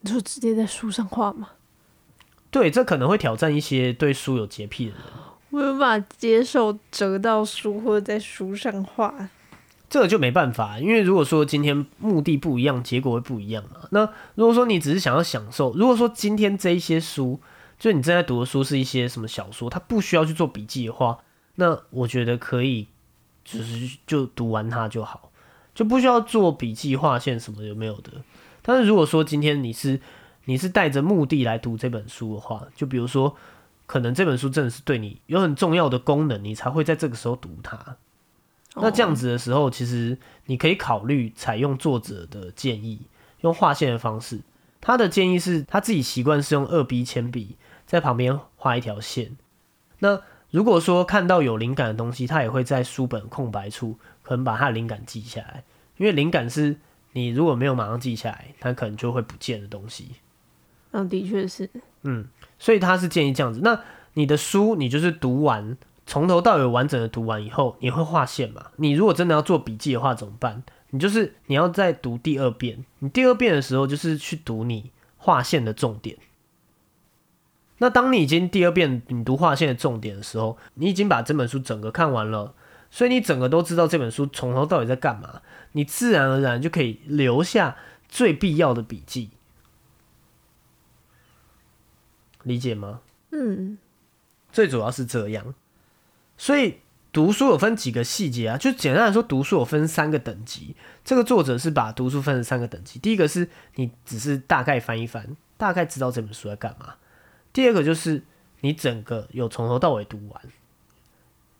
[0.00, 1.50] 你就直接在书上画吗？
[2.50, 5.02] 对，这可能会挑战一些对书有洁癖的人。
[5.50, 9.28] 我有办法接受折到书或者在书上画。
[9.90, 13.88] 这个就没办法，因为如果说今天目的不一样，结果会不一样嘛。
[13.90, 17.40] 那如果说你只是想要享受，如果说今天这一些书，
[17.78, 21.18] 就你正在读的书是一些什么小说，它不需要去做笔记的话，
[21.54, 22.86] 那我觉得可以，
[23.44, 25.30] 就是就读完它就好，
[25.74, 28.12] 就不需要做笔记、划线什么有没有的。
[28.60, 30.00] 但是如果说今天你是
[30.44, 33.34] 你是带着目的来读这本书的话，就比如说，
[33.86, 37.96] 可能这本书真的是对你有很重要的功能，你才会在这个时候读它。
[38.74, 43.00] 那这样子的时候，其实你可以考虑采用作者的建议，
[43.40, 44.40] 用划线的方式。
[44.80, 49.36] 他的建议是他自己习惯是用二 B 铅笔在旁边画一条线。
[49.98, 55.64] 那如果说看到有灵感的东西，他也会在书本空白处可能把他的灵感记下来，
[55.96, 56.76] 因为灵感是
[57.12, 60.12] 你如果没有马上记下来，它可能就会不见的东西。
[60.92, 61.68] 嗯，的确是。
[62.02, 62.28] 嗯，
[62.60, 63.60] 所以他是建议这样子。
[63.64, 63.80] 那
[64.14, 65.76] 你的书，你就是读完。
[66.08, 68.70] 从头到尾完整的读完以后，你会划线嘛？
[68.76, 70.62] 你如果真的要做笔记的话，怎么办？
[70.88, 72.82] 你就是你要再读第二遍。
[73.00, 76.16] 你第二遍的时候，就是去读你划线的重点。
[77.76, 82.54] 那当你已经第二遍你读划线的重点的时候，你已经把这本书整个看完了，
[82.90, 85.42] 所以你整个都知道这本书从头到尾在干嘛。
[85.72, 87.76] 你自然而然就可以留下
[88.08, 89.28] 最必要的笔记。
[92.44, 93.02] 理解吗？
[93.32, 93.76] 嗯，
[94.50, 95.54] 最主要是这样。
[96.38, 96.78] 所以
[97.12, 98.56] 读书有分几个细节啊？
[98.56, 100.76] 就简单来说，读书有分三个等级。
[101.04, 102.98] 这个作者是把读书分成三个等级。
[102.98, 106.94] 第一个是你只是大概翻一翻，大概知道这本书在干嘛；
[107.52, 108.22] 第二个就是
[108.60, 110.40] 你整个有从头到尾读完；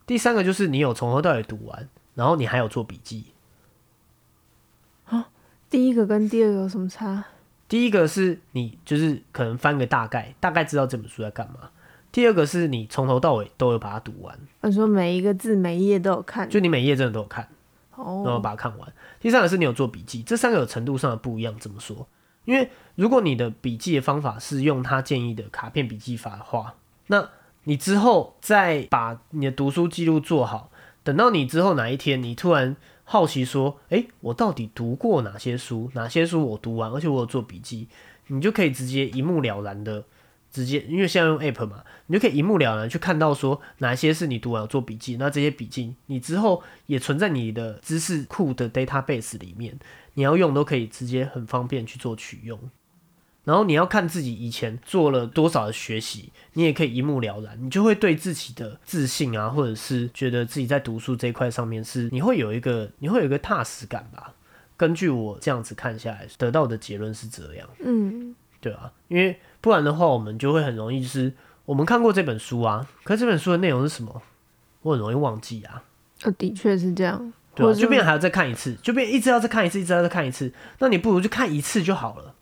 [0.07, 3.33] 第三个就是你有从头到尾读完，然后你还有做笔记。
[5.07, 5.29] 啊，
[5.69, 7.25] 第一个跟第二个有什么差？
[7.67, 11.71] 第一个是你就是可能翻个大概，大概知道这本书在干嘛。
[12.11, 17.47] 第二个是你从头到尾都有把它读完，你说每一个字每一页都有看，就你每一页真的都有看，
[17.95, 18.93] 哦，然后把它看完。
[19.21, 21.55] 第三个是你有做笔记，这三个有程度上的不一样。
[21.59, 22.07] 怎么说？
[22.47, 26.75] 因为如果你的笔记的方法是用他建议的卡片笔记法的话，
[27.09, 27.29] 那
[27.65, 30.71] 你之后再把你的读书记录做好，
[31.05, 35.91] 等到你之后哪一天你突然好奇说，诶，我到底读过哪些书？
[35.95, 37.87] 哪些书我读完，而且我有做笔记，
[38.29, 40.03] 你就可以直接一目了然的。
[40.59, 49.79] 直接，因为现在用 App 嘛，你就可以一目了然去看到说哪些是你读完做笔记，那这些笔记你之后也存在你的知识库的 database 里面，
[50.15, 52.59] 你要用都可以直接很方便去做取用。
[53.45, 64.35] 然后你要看自己以前做了多少的学习，你也可以一目了然，你就会对自己的自信啊，或者是觉得自己在读书这一块上面是你会有一个你会有一个踏实感吧。
[64.77, 69.39] 根据我这样子看下来得到的结论是这样，嗯，对啊，因为。
[69.61, 71.33] 不然的话，我们就会很容易就是
[71.65, 74.23] 我们看过这本书啊，可是这本书的内容是什么，
[74.83, 75.83] 我很容易忘记啊。
[76.23, 80.53] 呃，的确是这样，对，就变还要再看一次，就变一直要再看一次，一直要再看一次。
[80.79, 82.35] 那你不如就看一次就好了，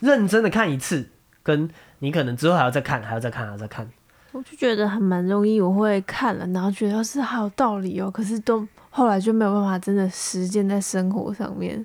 [0.00, 1.10] 认真的看一次，
[1.42, 1.68] 跟
[2.00, 3.88] 你可能之后还要再看，还要再看，还要再看。
[4.32, 11.84] 我就觉得还蛮容易，我会看了，然后觉得是好有道理哦，可是都后来就没有办法真的实践在生活上面，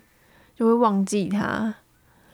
[0.55, 1.73] 就会忘记它。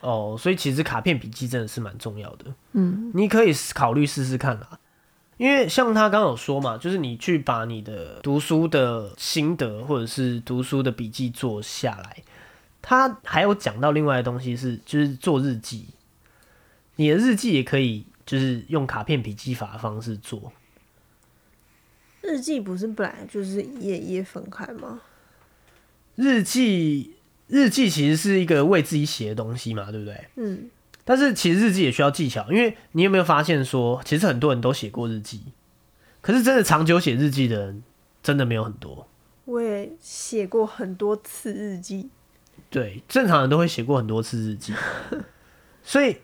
[0.04, 2.54] 哦，所以其实卡片笔记真的是蛮重要的。
[2.74, 4.78] 嗯，你可以考虑试试看啦。
[5.38, 12.24] 因为像他刚刚有说嘛，就是你去把你的读书的心得或者是读书的笔记做下来，
[12.82, 15.88] 他还有讲到另外的东西是，就是做日记。
[16.98, 20.52] 你的日记也可以，就是用卡片笔记法的方式做。
[22.22, 25.02] 日记不是本来就是一页一页分开吗？
[26.16, 27.16] 日记。
[27.48, 30.28] 日记其实是一个为自己写的东西嘛，对不对？
[30.36, 30.70] 嗯。
[31.06, 35.42] 但是其实日记也需要技巧，因为你有没有发现说，其实很多人都写过日记，
[36.22, 37.84] 可是真的长久写日记的人
[38.22, 39.08] 真的没有很多。
[39.46, 42.10] 我也写过很多次日记。
[42.70, 44.74] 对，正常人都会写过很多次日记，
[45.84, 46.20] 所以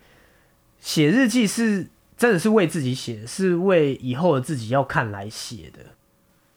[0.80, 5.80] 写日记是真的是为自己写，是为以后的自己要看来写的。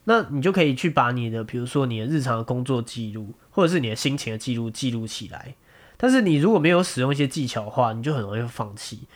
[0.05, 5.55] 那你就可以去把你的，比如说你的日常的工作记录，或者是你的心情的记录记录起来。
[5.95, 9.07] 但是你如果没有使用一些技巧的话，你就很容易放弃，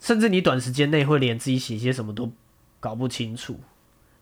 [0.00, 2.32] 甚至你短时间内会连自己写些什么都
[2.80, 3.60] 搞不清楚。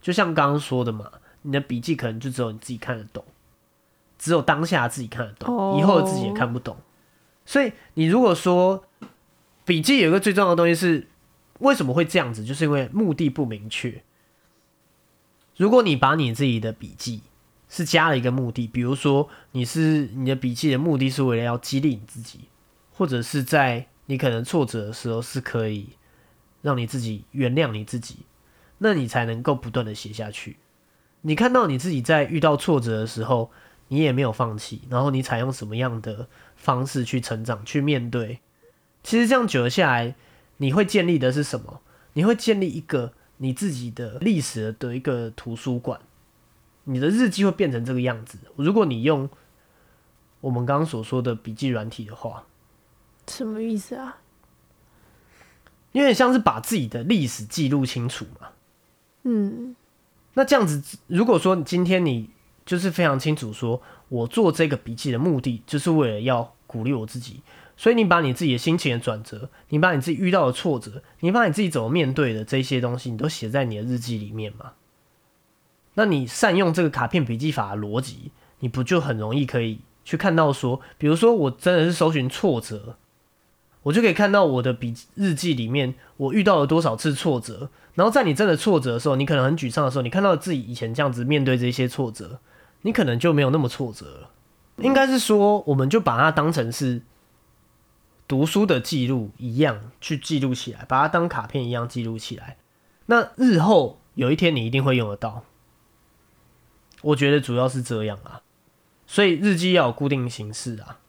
[0.03, 1.11] 就像刚刚说的嘛，
[1.43, 3.25] 你的笔记可能就只有你自己看得懂，
[4.19, 6.77] 只有当下自己看得懂，以后自己也看不懂。
[7.47, 8.85] 所以你如果说
[9.65, 11.09] 笔记有一个最重要的东西是
[11.61, 14.03] 为什么会这样子，就是因为目的不明确。
[15.61, 17.21] 如果你把你自己的笔记
[17.69, 22.41] 是加了一个目的，比如说你是你的笔记的目的是为了要激励你自己，
[22.95, 25.91] 或者是在你可能挫折的时候是可以
[26.63, 28.21] 让你自己原谅你自己，
[28.79, 30.57] 那你才能够不断的写下去。
[31.21, 33.51] 你看到你自己在遇到挫折的时候，
[33.89, 38.41] 你也没有放弃，然后你采用什么样的方式去成长、去面对？
[39.03, 40.15] 其实这样久了下来，
[40.57, 41.83] 你会建立的是什么？
[42.15, 43.13] 你会建立一个。
[43.43, 45.99] 你自己的历史的一个图书馆，
[46.85, 48.37] 你的日记会变成这个样子。
[48.57, 49.31] 如果你用
[50.43, 52.45] 我们刚刚所说的笔记软体的话，
[53.27, 54.19] 什么意思啊？
[55.93, 58.49] 有点像是把自己的历史记录清楚嘛。
[59.23, 59.75] 嗯，
[60.35, 62.29] 那这样子，如果说今天你
[62.67, 63.81] 就是非常清楚，说
[64.11, 67.43] 我做这个笔记的目的，就是为了要鼓励我自己。
[67.81, 74.73] 所以你把你自己的心情的转折，你把你自己遇到的挫折，你把你自己怎么面对的这些东西，你都写在你的日记里面嘛？
[75.95, 82.97] 那你善用这个卡片笔记法的逻辑，你不就很容易可以去看到说，比如说我真的是搜寻挫折，
[83.85, 92.41] 我就可以看到我的笔日记里面我遇到了多少次挫折，然后在你真的挫折的时候，你可能很沮丧的时候，你看到自己以前这样子面对这些挫折，
[92.83, 94.31] 你可能就没有那么挫折了。
[94.77, 97.01] 应该是说，我们就把它当成是。
[98.31, 102.59] 读书的记录一样去记录起来，把它当卡片一样记录起来。
[103.07, 105.43] 那日后有一天你一定会用得到。
[107.03, 108.43] 我觉得主要是这样啊，
[109.05, 111.01] 所以日记要有固定形式啊，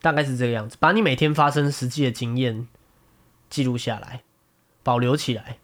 [0.00, 0.78] 大概是这个样子。
[0.80, 2.66] 把你每天发生实际的经验
[3.50, 4.22] 记录下来，
[4.82, 5.58] 保留起来。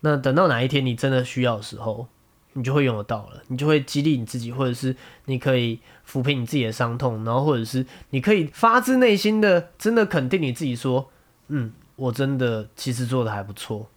[0.00, 2.08] 那等到哪一天你真的需要的时候。
[2.54, 4.96] 你就会用得到了，你就会激励你自己，或者是
[5.26, 5.78] 你可以
[6.08, 11.10] 抚平你自己的伤痛，然后或者是你可以发自内心的真的肯定你自己，说，
[11.48, 13.88] 嗯，我真的其实做的还不错。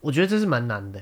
[0.00, 1.00] 我觉得这是蛮难的，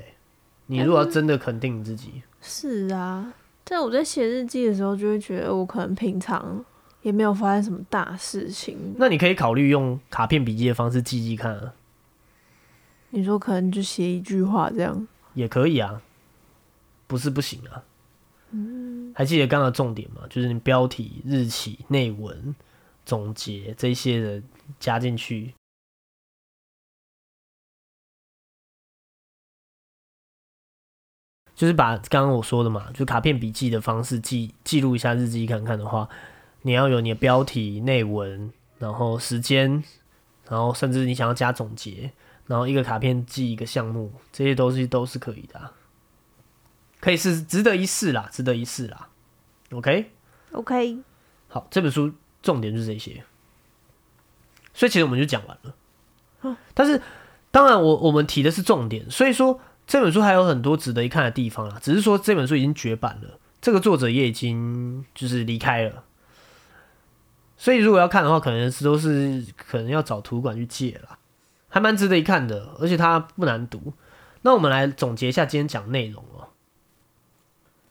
[0.67, 3.35] 你如果要真的肯定你自己，是啊，
[3.65, 6.65] 在我在写日记的时候，就会觉得我可能平常
[7.03, 8.95] 也没有发生什么大事情。
[8.97, 11.75] 那你可以考虑用卡片笔记的方式记记看啊。
[13.11, 15.07] 你说可能就写一句话这样。
[15.35, 16.03] 也可以啊，
[17.07, 17.85] 不是不行啊。
[18.51, 20.23] 嗯，还记得刚刚重点吗？
[20.29, 22.55] 就是你标题、日期、内文、
[23.07, 24.43] 总结这些的
[24.79, 25.55] 加进去，
[31.55, 36.09] 就是把刚刚我说的嘛，就卡片笔记的方式记记录一下日记看看的话，
[36.61, 39.83] 你要有你的标题、内文，然后时间，
[40.49, 42.13] 然后甚至你想要加总结。
[42.47, 45.73] 然后一个卡片记一个项目，这些东西都是可以的，
[47.01, 49.09] 可以是值得一试啦，值得一试啦。
[49.71, 50.99] OK，OK，
[51.49, 52.13] 好，这本书
[52.43, 53.25] 重点就是这些，
[54.75, 56.57] 所以其实我们就讲完了。
[56.75, 57.01] 但是
[57.51, 61.79] 当然，我我们提的是重点，所以说这本书还有很多值得一看的地方啦。
[61.81, 66.05] 只是说这本书已经绝版了，这个作者也已经就是离开了，
[67.57, 71.19] 所以如果要看的话，可能是都是可能要找图书馆去借了。
[71.73, 73.95] 还蛮值得一看的，而且它不难读。
[74.43, 76.51] 那我们来总结一下今天讲内容哦。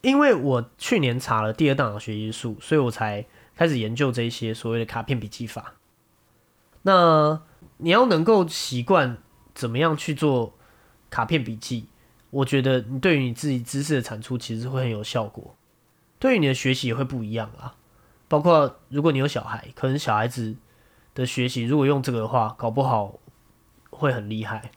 [0.02, 3.26] 因为我去年查了第二大脑学习术，所以我才
[3.56, 5.74] 开始研究这些所谓的卡片笔记法。
[6.84, 7.42] 那
[7.78, 9.18] 你要能够习惯
[9.56, 10.54] 怎么样去做
[11.10, 11.88] 卡片笔记，
[12.30, 15.56] 我觉得你对于你自己知识的产出其实会很有效果，
[16.20, 17.76] 对于你的学习也会不一样啊。
[18.28, 20.56] 包括如果你有小孩，可能小孩子
[21.16, 23.18] 的学习如果用这个的话，搞不好。
[24.02, 24.72] 会很厉害，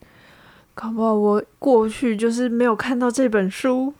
[0.75, 3.95] 搞不好我过去就是没有看到这本书。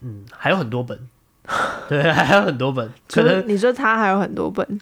[0.00, 1.08] 嗯，还有很多本，
[1.88, 2.88] 对，还有很多本。
[3.10, 4.80] 可能你说他还有很多本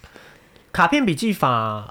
[0.72, 1.88] 卡片笔记法，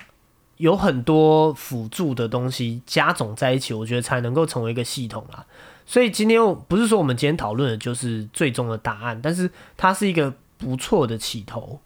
[0.58, 5.44] 有很多辅助的东西加总在一起，我觉得才能够成为一个系统啊。
[5.88, 11.80] 所以今天不是说我们今天讨论的就是最终的答案，但是它是一个不错的起头。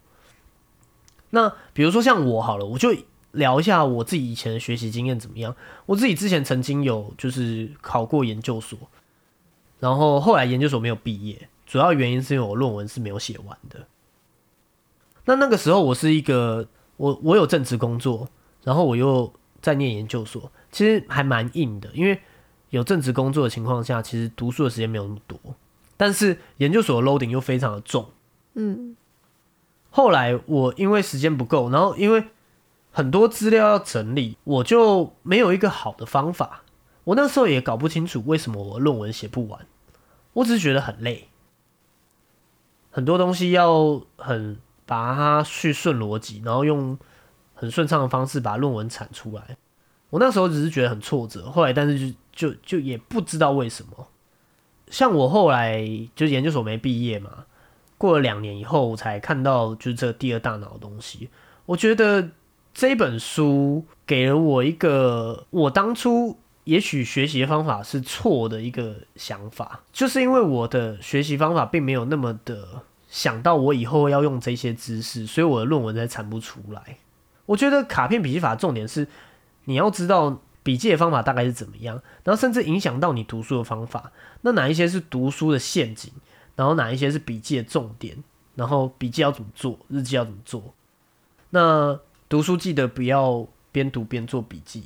[1.30, 2.94] 那比如说像我好了，我就。
[3.32, 5.54] 聊一下我自己以前的学习经验怎么样？
[5.86, 8.78] 我自己之前曾经有就是考过研究所，
[9.78, 13.86] 然后后来研究所没有毕业，主要原因是因为我论文是没有写完的。
[15.26, 16.66] 那那个时候我是一个
[16.96, 18.28] 我我有正职工作，
[18.64, 22.20] 然后我又在念研究所，其实还蛮硬的，因为
[22.70, 25.38] 有正职工作的情况下，其实读书的时间没有那么多。
[25.96, 28.10] 但是研究所的 loading 又非常的重。
[28.54, 28.96] 嗯，
[29.90, 32.24] 后来我因为时间不够，然后因为
[32.90, 36.62] 很多资料要整理，我就没有一个好的方法。
[37.04, 39.66] 我那时候也搞不清楚为什么我论文写不完，
[40.32, 41.28] 我只是觉得很累，
[42.90, 46.98] 很多东西要很把它去顺逻辑，然后用
[47.54, 49.56] 很顺畅的方式把论文产出来。
[50.10, 54.08] 我那时候只是觉得很挫折，后来但是就就就也不知道为什么。
[54.88, 55.86] 像我后来
[56.16, 57.44] 就研究所没毕业嘛，
[57.96, 61.30] 过了两年以后我才看到就是这第二大脑的东西。
[61.66, 62.30] 我觉得
[62.72, 76.98] 这本书给了我一个我当初也许学习方法是错的一个想法，就是因为我的学习方法并没有那么的想到我以后要用这些知识，所以我的论文才产不出来。
[77.46, 79.06] 我觉得卡片笔记法重点是
[79.64, 80.40] 你要知道。
[80.62, 82.02] 笔记的方法大概是怎么样？
[82.22, 84.12] 然后甚至影响到你读书的方法。
[84.42, 86.12] 那哪一些是读书的陷阱？
[86.54, 88.22] 然后哪一些是笔记的重点？
[88.56, 89.78] 然后笔记要怎么做？
[89.88, 90.74] 日记要怎么做？
[91.48, 91.98] 那
[92.30, 94.84] 读书记得不要边读边做笔记。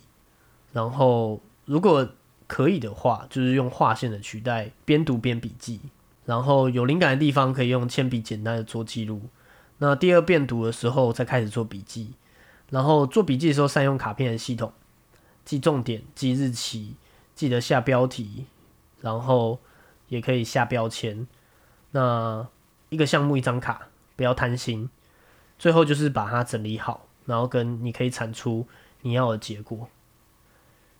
[0.72, 2.08] 然后如果
[2.46, 5.78] 可以的话，就是用划线的取代边读边笔记。
[6.24, 9.20] 然后有灵感的地方可以用铅笔简单的做记录。
[9.76, 12.14] 那第二遍读的时候再开始做笔记。
[12.70, 14.72] 然后做笔记的时候善用卡片的系统。
[15.44, 16.94] 记重点，记日期，
[17.34, 18.46] 记得下标题，
[19.02, 19.60] 然后
[20.08, 21.26] 也可以下标签。
[21.90, 22.48] 那
[22.88, 24.88] 一个项目一张卡，不要贪心。
[25.58, 28.66] 最后就是把它整理好，然后跟你可以产出
[29.02, 29.88] 你要的结果。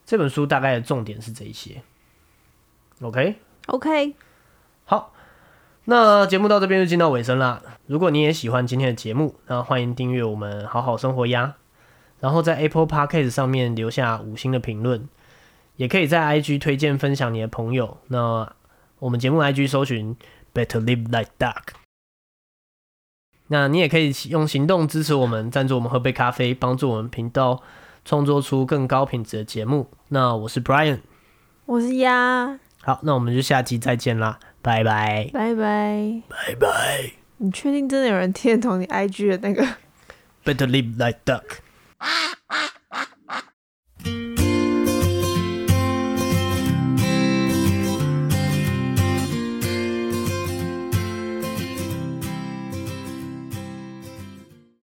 [0.07, 1.83] 这本书大概的重点是这些。
[3.01, 4.15] OK，OK，
[4.85, 5.13] 好，
[5.85, 7.63] 那节目到这边就进到尾声啦。
[7.87, 11.57] 如果你也喜欢今天的节目，那欢迎订阅我们好好生活呀。
[12.21, 15.09] 然后在 Apple Podcast 上面留下五星的评论，
[15.77, 17.99] 也可以在 IG 推荐分享你的朋友。
[18.09, 18.55] 那
[19.01, 20.17] 我们节目 IG 搜寻
[20.55, 21.84] Better Live Like Duck。
[23.49, 27.63] 那你也可以用行动支持我们，赞助我们喝杯咖啡，帮助我们频道
[28.05, 29.91] 创作出更高品质的节目。
[30.09, 31.01] 那我是 Brian，
[31.67, 32.59] 我是鸭。
[32.83, 37.11] 好，那我们就下期再见啦，拜拜，拜拜，拜拜。
[37.39, 39.67] 你确定真的有人听得懂你 IG 的那个
[40.45, 41.43] ？Better live like duck。